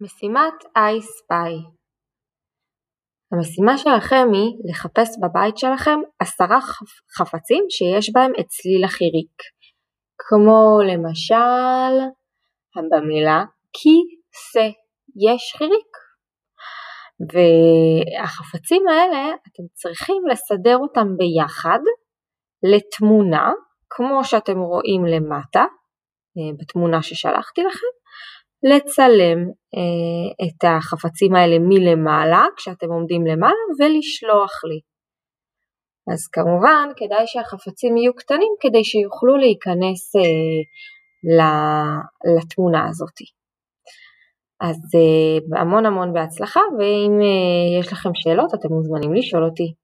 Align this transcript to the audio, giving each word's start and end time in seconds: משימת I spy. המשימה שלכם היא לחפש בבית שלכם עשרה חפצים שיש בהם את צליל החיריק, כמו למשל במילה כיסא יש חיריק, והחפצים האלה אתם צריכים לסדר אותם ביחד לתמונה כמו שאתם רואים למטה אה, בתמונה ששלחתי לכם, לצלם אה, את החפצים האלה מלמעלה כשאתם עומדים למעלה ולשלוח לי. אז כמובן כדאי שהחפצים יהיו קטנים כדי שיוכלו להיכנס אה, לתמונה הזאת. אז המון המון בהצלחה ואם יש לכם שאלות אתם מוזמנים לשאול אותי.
משימת 0.00 0.54
I 0.76 1.00
spy. 1.02 1.52
המשימה 3.32 3.78
שלכם 3.78 4.26
היא 4.32 4.70
לחפש 4.70 5.08
בבית 5.22 5.58
שלכם 5.58 5.98
עשרה 6.22 6.58
חפצים 7.18 7.64
שיש 7.70 8.12
בהם 8.14 8.32
את 8.40 8.46
צליל 8.46 8.84
החיריק, 8.84 9.36
כמו 10.18 10.78
למשל 10.90 11.94
במילה 12.92 13.44
כיסא 13.72 14.68
יש 15.26 15.54
חיריק, 15.58 15.92
והחפצים 17.30 18.82
האלה 18.88 19.34
אתם 19.34 19.62
צריכים 19.72 20.22
לסדר 20.30 20.76
אותם 20.76 21.08
ביחד 21.16 21.80
לתמונה 22.72 23.52
כמו 23.90 24.24
שאתם 24.24 24.58
רואים 24.58 25.04
למטה 25.06 25.64
אה, 26.38 26.50
בתמונה 26.58 27.02
ששלחתי 27.02 27.60
לכם, 27.62 27.92
לצלם 28.62 29.38
אה, 29.76 30.46
את 30.46 30.64
החפצים 30.64 31.34
האלה 31.34 31.56
מלמעלה 31.58 32.44
כשאתם 32.56 32.86
עומדים 32.90 33.26
למעלה 33.26 33.64
ולשלוח 33.78 34.64
לי. 34.64 34.80
אז 36.12 36.28
כמובן 36.32 36.88
כדאי 36.96 37.26
שהחפצים 37.26 37.96
יהיו 37.96 38.14
קטנים 38.14 38.52
כדי 38.60 38.84
שיוכלו 38.84 39.36
להיכנס 39.36 40.16
אה, 40.16 40.22
לתמונה 42.36 42.88
הזאת. 42.88 43.18
אז 44.60 44.76
המון 45.60 45.86
המון 45.86 46.12
בהצלחה 46.12 46.60
ואם 46.78 47.20
יש 47.80 47.92
לכם 47.92 48.10
שאלות 48.14 48.54
אתם 48.54 48.68
מוזמנים 48.68 49.14
לשאול 49.14 49.44
אותי. 49.44 49.74